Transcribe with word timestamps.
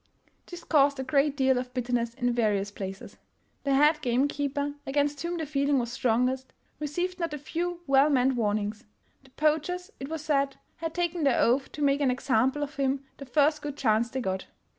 This 0.47 0.63
caused 0.63 0.99
a 0.99 1.03
great 1.03 1.37
deal 1.37 1.59
of 1.59 1.75
bitterness 1.75 2.15
in 2.15 2.33
various 2.33 2.71
places. 2.71 3.17
The 3.65 3.75
head 3.75 4.01
game 4.01 4.27
keeper, 4.27 4.73
against 4.87 5.21
whom 5.21 5.37
the 5.37 5.45
feeling 5.45 5.77
was 5.77 5.91
strongest, 5.91 6.53
received 6.79 7.19
not 7.19 7.35
a 7.35 7.37
few 7.37 7.81
well 7.85 8.09
meant 8.09 8.33
warnings. 8.35 8.85
The 9.23 9.29
poachers, 9.29 9.91
it 9.99 10.09
was 10.09 10.23
said, 10.25 10.57
had 10.77 10.95
taken 10.95 11.23
their 11.23 11.39
oath 11.39 11.71
to 11.73 11.83
make 11.83 12.01
an 12.01 12.09
example 12.09 12.63
of 12.63 12.77
him 12.77 13.03
the 13.17 13.27
first 13.27 13.61
good 13.61 13.77
chance 13.77 14.09
they 14.09 14.21
got. 14.21 14.47